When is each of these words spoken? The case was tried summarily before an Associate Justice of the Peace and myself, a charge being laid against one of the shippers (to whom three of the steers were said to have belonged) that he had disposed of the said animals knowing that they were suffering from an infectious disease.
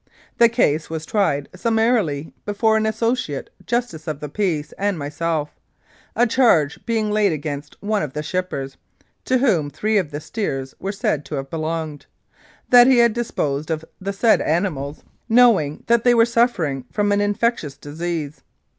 The 0.39 0.49
case 0.49 0.89
was 0.89 1.05
tried 1.05 1.47
summarily 1.53 2.33
before 2.43 2.75
an 2.75 2.87
Associate 2.87 3.51
Justice 3.67 4.07
of 4.07 4.19
the 4.19 4.29
Peace 4.29 4.71
and 4.79 4.97
myself, 4.97 5.51
a 6.15 6.25
charge 6.25 6.83
being 6.87 7.11
laid 7.11 7.31
against 7.31 7.77
one 7.83 8.01
of 8.01 8.13
the 8.13 8.23
shippers 8.23 8.77
(to 9.25 9.37
whom 9.37 9.69
three 9.69 9.99
of 9.99 10.09
the 10.09 10.19
steers 10.19 10.73
were 10.79 10.91
said 10.91 11.23
to 11.25 11.35
have 11.35 11.51
belonged) 11.51 12.07
that 12.69 12.87
he 12.87 12.97
had 12.97 13.13
disposed 13.13 13.69
of 13.69 13.85
the 13.99 14.11
said 14.11 14.41
animals 14.41 15.03
knowing 15.29 15.83
that 15.85 16.03
they 16.03 16.15
were 16.15 16.25
suffering 16.25 16.83
from 16.91 17.11
an 17.11 17.21
infectious 17.21 17.77
disease. 17.77 18.41